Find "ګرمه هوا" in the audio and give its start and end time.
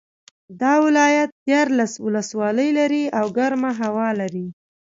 3.37-4.07